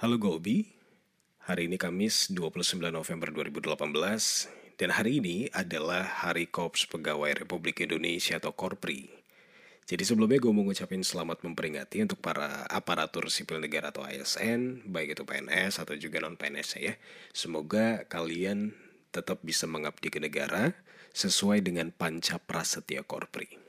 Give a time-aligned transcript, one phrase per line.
[0.00, 0.64] Halo Gobi,
[1.44, 8.40] hari ini Kamis 29 November 2018 dan hari ini adalah Hari Korps Pegawai Republik Indonesia
[8.40, 9.12] atau Korpri.
[9.84, 15.20] Jadi sebelumnya gue mau ngucapin selamat memperingati untuk para aparatur sipil negara atau ASN, baik
[15.20, 16.96] itu PNS atau juga non-PNS ya.
[17.36, 18.72] Semoga kalian
[19.12, 20.72] tetap bisa mengabdi ke negara
[21.12, 23.59] sesuai dengan panca prasetya Korpri.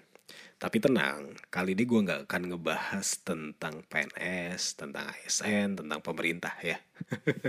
[0.61, 6.77] Tapi tenang, kali ini gue gak akan ngebahas tentang PNS, tentang ASN, tentang pemerintah ya.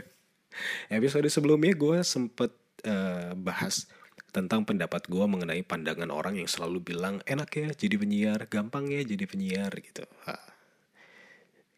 [0.97, 2.57] Episode sebelumnya gue sempet
[2.89, 3.85] uh, bahas
[4.33, 9.05] tentang pendapat gue mengenai pandangan orang yang selalu bilang enak ya jadi penyiar, gampang ya
[9.05, 10.09] jadi penyiar gitu.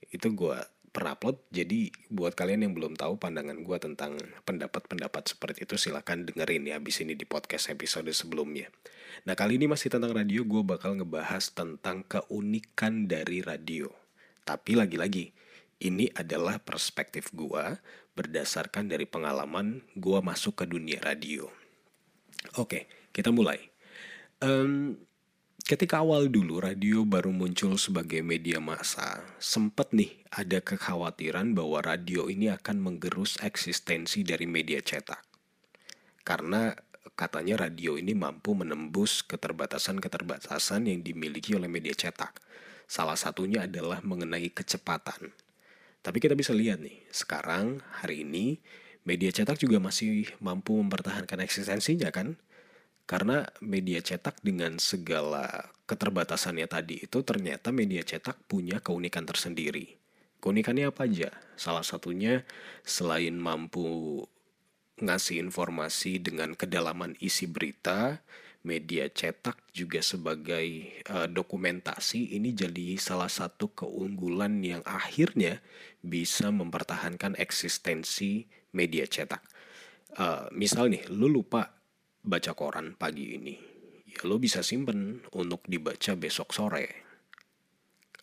[0.07, 0.59] Itu gue
[0.95, 4.15] pernah upload, jadi buat kalian yang belum tahu pandangan gue tentang
[4.47, 8.71] pendapat-pendapat seperti itu silahkan dengerin ya abis ini di podcast episode sebelumnya.
[9.27, 13.91] Nah kali ini masih tentang radio, gue bakal ngebahas tentang keunikan dari radio.
[14.47, 15.35] Tapi lagi-lagi,
[15.83, 17.83] ini adalah perspektif gue
[18.15, 21.51] berdasarkan dari pengalaman gue masuk ke dunia radio.
[22.55, 23.59] Oke, kita mulai.
[24.39, 24.95] Um,
[25.65, 32.29] ketika awal dulu radio baru muncul sebagai media massa, sempat nih ada kekhawatiran bahwa radio
[32.29, 35.25] ini akan menggerus eksistensi dari media cetak.
[36.21, 36.77] Karena
[37.17, 42.45] katanya radio ini mampu menembus keterbatasan-keterbatasan yang dimiliki oleh media cetak.
[42.85, 45.33] Salah satunya adalah mengenai kecepatan.
[46.05, 48.61] Tapi kita bisa lihat nih, sekarang hari ini
[49.09, 52.37] media cetak juga masih mampu mempertahankan eksistensinya kan?
[53.05, 60.01] Karena media cetak dengan segala keterbatasannya tadi itu ternyata media cetak punya keunikan tersendiri.
[60.41, 61.33] Keunikannya apa aja?
[61.57, 62.45] Salah satunya
[62.85, 64.21] selain mampu
[65.01, 68.25] ngasih informasi dengan kedalaman isi berita,
[68.65, 75.61] media cetak juga sebagai uh, dokumentasi ini jadi salah satu keunggulan yang akhirnya
[76.01, 79.45] bisa mempertahankan eksistensi media cetak.
[80.17, 81.84] Uh, misal nih, lu lupa
[82.25, 83.55] baca koran pagi ini,
[84.09, 87.05] ya lu bisa simpen untuk dibaca besok sore.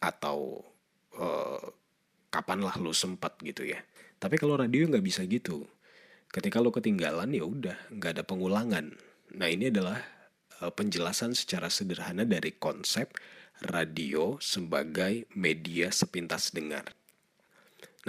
[0.01, 0.65] Atau
[1.21, 1.61] uh,
[2.33, 3.77] kapanlah lu sempat gitu ya.
[4.17, 5.69] Tapi kalau radio nggak bisa gitu.
[6.33, 8.97] Ketika lo ketinggalan ya udah nggak ada pengulangan.
[9.37, 10.01] Nah ini adalah
[10.65, 13.13] uh, penjelasan secara sederhana dari konsep
[13.61, 16.89] radio sebagai media sepintas dengar.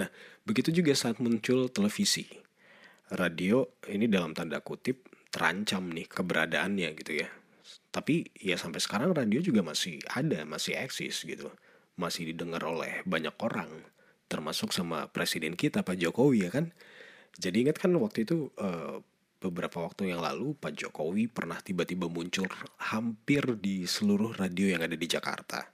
[0.01, 0.09] Nah
[0.41, 2.25] begitu juga saat muncul televisi.
[3.13, 7.29] Radio ini dalam tanda kutip terancam nih keberadaannya gitu ya.
[7.89, 11.49] Tapi ya sampai sekarang radio juga masih ada masih eksis gitu.
[11.97, 13.69] Masih didengar oleh banyak orang
[14.29, 16.69] termasuk sama presiden kita Pak Jokowi ya kan?
[17.33, 19.01] Jadi ingat kan waktu itu uh,
[19.41, 22.45] beberapa waktu yang lalu Pak Jokowi pernah tiba-tiba muncul
[22.93, 25.65] hampir di seluruh radio yang ada di Jakarta.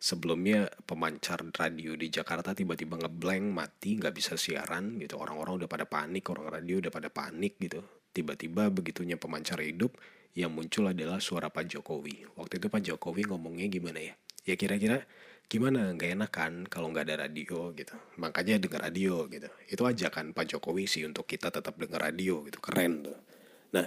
[0.00, 5.20] Sebelumnya pemancar radio di Jakarta tiba-tiba ngeblank mati nggak bisa siaran gitu.
[5.20, 9.94] Orang-orang udah pada panik orang radio udah pada panik gitu tiba-tiba begitunya pemancar hidup
[10.34, 12.38] yang muncul adalah suara Pak Jokowi.
[12.38, 14.14] Waktu itu Pak Jokowi ngomongnya gimana ya?
[14.46, 15.02] Ya kira-kira
[15.50, 15.90] gimana?
[15.90, 17.94] Nggak enak kan kalau nggak ada radio gitu.
[18.22, 19.50] Makanya dengar radio gitu.
[19.66, 22.62] Itu aja kan Pak Jokowi sih untuk kita tetap dengar radio gitu.
[22.62, 23.18] Keren tuh.
[23.74, 23.86] Nah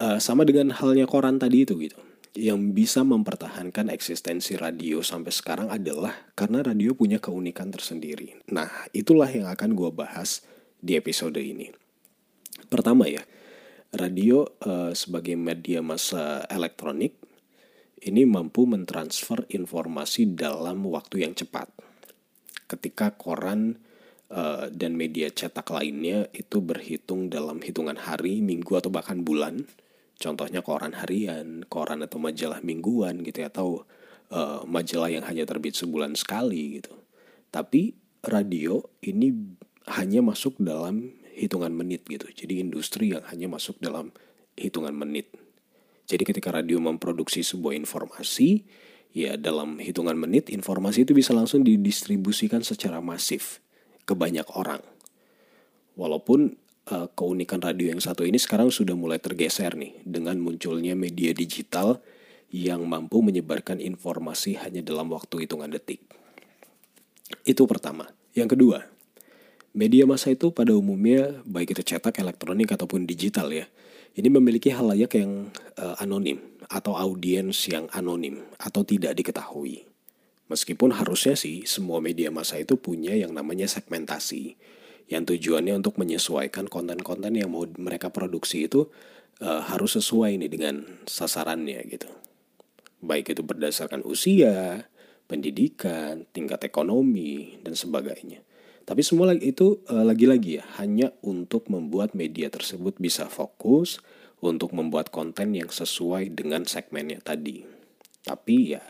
[0.00, 2.00] uh, sama dengan halnya koran tadi itu gitu.
[2.38, 8.40] Yang bisa mempertahankan eksistensi radio sampai sekarang adalah karena radio punya keunikan tersendiri.
[8.48, 10.44] Nah itulah yang akan gue bahas
[10.80, 11.68] di episode ini.
[12.68, 13.24] Pertama ya
[13.94, 17.16] radio uh, sebagai media massa elektronik
[18.04, 21.66] ini mampu mentransfer informasi dalam waktu yang cepat.
[22.68, 23.80] Ketika koran
[24.30, 29.66] uh, dan media cetak lainnya itu berhitung dalam hitungan hari, minggu atau bahkan bulan.
[30.18, 33.86] Contohnya koran harian, koran atau majalah mingguan gitu ya, atau
[34.30, 36.94] uh, majalah yang hanya terbit sebulan sekali gitu.
[37.50, 39.32] Tapi radio ini
[39.88, 42.26] hanya masuk dalam hitungan menit gitu.
[42.26, 44.10] Jadi industri yang hanya masuk dalam
[44.58, 45.30] hitungan menit
[46.08, 48.64] jadi ketika radio memproduksi sebuah informasi,
[49.12, 53.60] ya dalam hitungan menit informasi itu bisa langsung didistribusikan secara masif
[54.08, 54.80] ke banyak orang.
[56.00, 56.56] Walaupun
[56.88, 62.00] uh, keunikan radio yang satu ini sekarang sudah mulai tergeser nih dengan munculnya media digital
[62.48, 66.00] yang mampu menyebarkan informasi hanya dalam waktu hitungan detik.
[67.44, 68.08] Itu pertama.
[68.32, 68.88] Yang kedua,
[69.72, 73.66] media massa itu pada umumnya baik itu cetak, elektronik ataupun digital ya
[74.18, 79.86] ini memiliki halayak yang uh, anonim atau audiens yang anonim atau tidak diketahui.
[80.50, 84.58] Meskipun harusnya sih semua media massa itu punya yang namanya segmentasi
[85.08, 88.90] yang tujuannya untuk menyesuaikan konten-konten yang mau mereka produksi itu
[89.40, 90.74] uh, harus sesuai nih dengan
[91.06, 92.10] sasarannya gitu.
[92.98, 94.90] Baik itu berdasarkan usia,
[95.30, 98.42] pendidikan, tingkat ekonomi dan sebagainya.
[98.88, 104.00] Tapi semua itu uh, lagi-lagi ya hanya untuk membuat media tersebut bisa fokus
[104.40, 107.68] untuk membuat konten yang sesuai dengan segmennya tadi.
[108.24, 108.80] Tapi ya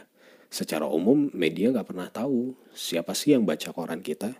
[0.46, 4.38] secara umum media nggak pernah tahu siapa sih yang baca koran kita,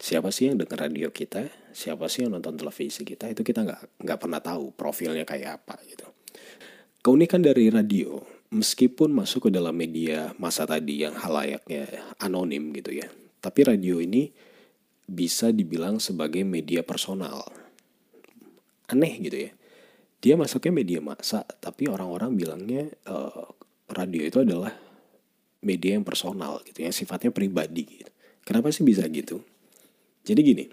[0.00, 4.00] siapa sih yang dengar radio kita, siapa sih yang nonton televisi kita itu kita nggak
[4.00, 6.08] nggak pernah tahu profilnya kayak apa gitu.
[7.04, 13.06] Keunikan dari radio, meskipun masuk ke dalam media masa tadi yang halayaknya anonim gitu ya,
[13.38, 14.30] tapi radio ini
[15.08, 17.48] bisa dibilang sebagai media personal.
[18.92, 19.52] Aneh gitu ya.
[20.18, 23.54] Dia masuknya media masa, tapi orang-orang bilangnya uh,
[23.88, 24.74] radio itu adalah
[25.62, 28.10] media yang personal gitu, yang sifatnya pribadi gitu.
[28.42, 29.40] Kenapa sih bisa gitu?
[30.26, 30.64] Jadi gini,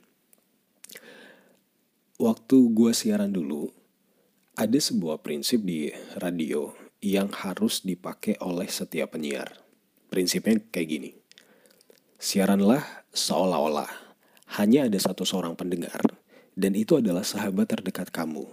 [2.18, 3.70] waktu gue siaran dulu,
[4.56, 6.72] ada sebuah prinsip di radio
[7.04, 9.62] yang harus dipakai oleh setiap penyiar.
[10.10, 11.12] Prinsipnya kayak gini.
[12.26, 13.86] Siaranlah seolah-olah
[14.58, 16.02] hanya ada satu seorang pendengar
[16.58, 18.50] dan itu adalah sahabat terdekat kamu.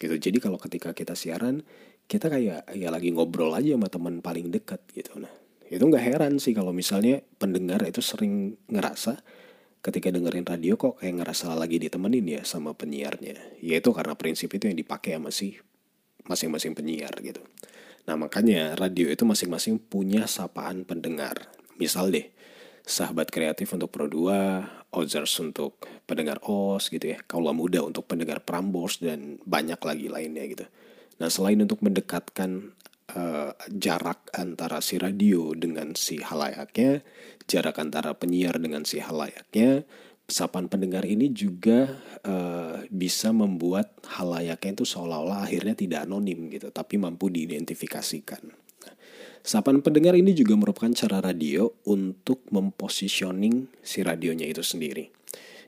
[0.00, 0.16] Gitu.
[0.16, 1.68] Jadi kalau ketika kita siaran,
[2.08, 5.20] kita kayak ya lagi ngobrol aja sama teman paling dekat gitu.
[5.20, 5.28] Nah,
[5.68, 9.20] itu nggak heran sih kalau misalnya pendengar itu sering ngerasa
[9.84, 13.60] ketika dengerin radio kok kayak ngerasa lagi ditemenin ya sama penyiarnya.
[13.60, 15.60] Ya itu karena prinsip itu yang dipakai sama si
[16.24, 17.44] masing-masing penyiar gitu.
[18.08, 21.52] Nah makanya radio itu masing-masing punya sapaan pendengar.
[21.76, 22.32] Misal deh,
[22.82, 28.44] sahabat kreatif untuk Pro 2, Ozers untuk pendengar OS gitu ya, Kaula Muda untuk pendengar
[28.44, 30.66] Prambors dan banyak lagi lainnya gitu.
[31.22, 32.74] Nah selain untuk mendekatkan
[33.14, 37.00] uh, jarak antara si radio dengan si halayaknya,
[37.46, 39.86] jarak antara penyiar dengan si halayaknya,
[40.26, 41.92] sapaan pendengar ini juga
[42.24, 48.62] uh, bisa membuat halayaknya itu seolah-olah akhirnya tidak anonim gitu, tapi mampu diidentifikasikan.
[49.42, 55.10] Sapaan pendengar ini juga merupakan cara radio untuk mempositioning si radionya itu sendiri.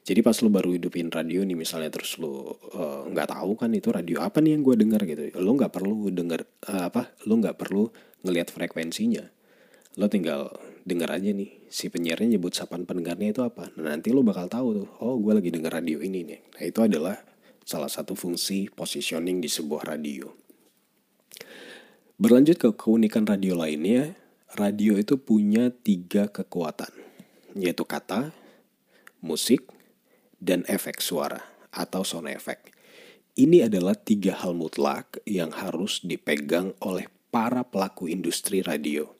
[0.05, 3.73] Jadi pas lu baru hidupin radio nih misalnya terus lu eh, nggak uh, tahu kan
[3.75, 7.41] itu radio apa nih yang gue dengar gitu, lu nggak perlu denger uh, apa, lu
[7.41, 7.89] nggak perlu
[8.21, 9.25] ngelihat frekuensinya,
[9.97, 10.53] lo tinggal
[10.85, 13.73] denger aja nih si penyiarnya nyebut sapaan pendengarnya itu apa.
[13.81, 16.41] Nah, nanti lo bakal tahu tuh, oh gue lagi denger radio ini nih.
[16.53, 17.17] Nah itu adalah
[17.65, 20.44] salah satu fungsi positioning di sebuah radio.
[22.15, 24.15] Berlanjut ke keunikan radio lainnya,
[24.55, 26.95] radio itu punya tiga kekuatan,
[27.59, 28.31] yaitu kata,
[29.19, 29.67] musik,
[30.39, 31.43] dan efek suara
[31.75, 32.71] atau sound effect.
[33.35, 39.11] Ini adalah tiga hal mutlak yang harus dipegang oleh para pelaku industri radio.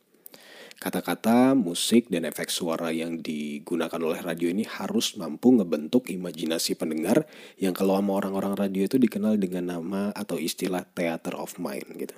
[0.79, 7.27] Kata-kata, musik, dan efek suara yang digunakan oleh radio ini harus mampu ngebentuk imajinasi pendengar
[7.59, 12.15] yang kalau sama orang-orang radio itu dikenal dengan nama atau istilah theater of mind gitu.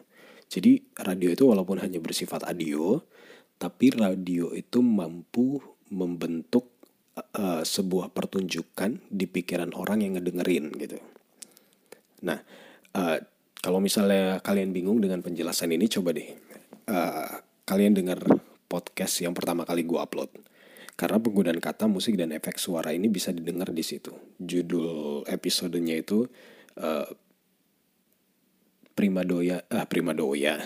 [0.47, 3.03] Jadi radio itu walaupun hanya bersifat audio,
[3.59, 5.59] tapi radio itu mampu
[5.91, 6.71] membentuk
[7.17, 10.99] uh, sebuah pertunjukan di pikiran orang yang ngedengerin gitu.
[12.27, 12.39] Nah,
[12.95, 13.19] uh,
[13.59, 16.29] kalau misalnya kalian bingung dengan penjelasan ini, coba deh
[16.91, 18.23] uh, kalian dengar
[18.67, 20.31] podcast yang pertama kali gue upload.
[20.97, 24.17] Karena penggunaan kata, musik, dan efek suara ini bisa didengar di situ.
[24.41, 26.25] Judul episodenya itu
[26.81, 27.05] uh,
[28.97, 30.57] Primadoya, ah Primadoya,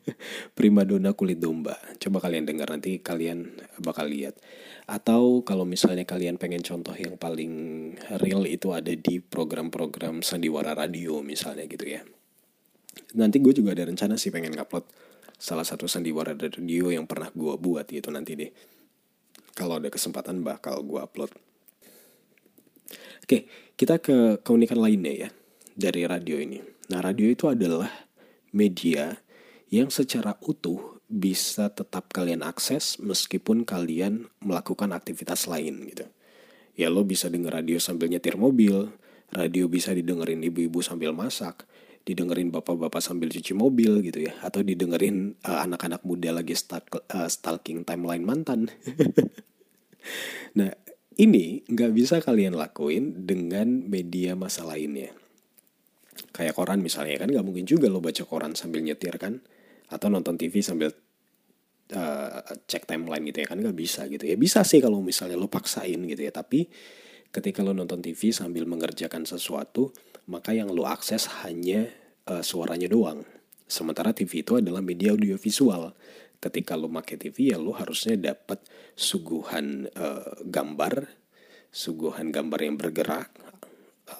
[0.56, 1.76] Primadona kulit domba.
[2.00, 4.40] Coba kalian dengar nanti kalian bakal lihat.
[4.88, 7.52] Atau kalau misalnya kalian pengen contoh yang paling
[8.24, 12.00] real itu ada di program-program sandiwara radio misalnya gitu ya.
[13.20, 14.88] Nanti gue juga ada rencana sih pengen ngupload
[15.36, 18.50] salah satu sandiwara radio yang pernah gue buat gitu nanti deh.
[19.52, 21.36] Kalau ada kesempatan bakal gue upload.
[23.28, 23.44] Oke,
[23.76, 25.28] kita ke keunikan lainnya ya
[25.76, 26.73] dari radio ini.
[26.92, 27.88] Nah, radio itu adalah
[28.52, 29.16] media
[29.72, 36.04] yang secara utuh bisa tetap kalian akses meskipun kalian melakukan aktivitas lain gitu.
[36.74, 38.90] Ya lo bisa denger radio sambil nyetir mobil,
[39.32, 41.64] radio bisa didengerin ibu-ibu sambil masak,
[42.04, 47.30] didengerin bapak-bapak sambil cuci mobil gitu ya, atau didengerin uh, anak-anak muda lagi stalk, uh,
[47.30, 48.68] stalking timeline mantan.
[50.58, 50.70] nah
[51.16, 55.14] ini nggak bisa kalian lakuin dengan media masa lainnya
[56.34, 59.42] kayak koran misalnya kan nggak mungkin juga lo baca koran sambil nyetir kan?
[59.90, 60.90] Atau nonton TV sambil
[61.92, 64.24] uh, cek timeline gitu ya kan nggak bisa gitu.
[64.24, 66.66] Ya bisa sih kalau misalnya lo paksain gitu ya tapi
[67.34, 69.90] ketika lo nonton TV sambil mengerjakan sesuatu
[70.30, 71.90] maka yang lo akses hanya
[72.30, 73.26] uh, suaranya doang.
[73.64, 75.96] Sementara TV itu adalah media audiovisual.
[76.38, 78.60] Ketika lo pakai TV ya lo harusnya dapat
[78.94, 81.24] suguhan uh, gambar
[81.74, 83.34] suguhan gambar yang bergerak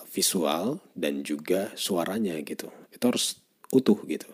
[0.09, 3.41] visual dan juga suaranya gitu itu harus
[3.73, 4.29] utuh gitu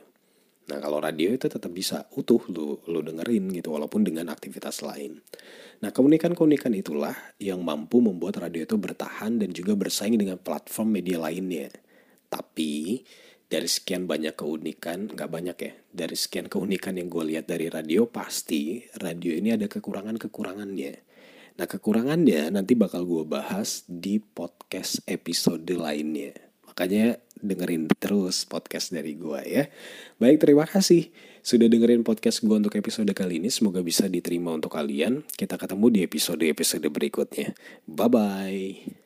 [0.70, 5.18] Nah kalau radio itu tetap bisa utuh lu, lu dengerin gitu walaupun dengan aktivitas lain.
[5.82, 11.18] Nah keunikan-keunikan itulah yang mampu membuat radio itu bertahan dan juga bersaing dengan platform media
[11.18, 11.74] lainnya.
[12.30, 13.02] Tapi
[13.50, 18.06] dari sekian banyak keunikan, nggak banyak ya, dari sekian keunikan yang gue lihat dari radio
[18.06, 20.94] pasti radio ini ada kekurangan-kekurangannya.
[21.58, 26.32] Nah kekurangannya nanti bakal gue bahas di podcast episode lainnya.
[26.70, 29.66] Makanya dengerin terus podcast dari gue ya.
[30.22, 31.10] Baik terima kasih
[31.42, 33.50] sudah dengerin podcast gue untuk episode kali ini.
[33.50, 35.26] Semoga bisa diterima untuk kalian.
[35.26, 37.50] Kita ketemu di episode-episode berikutnya.
[37.90, 39.00] Bye-bye.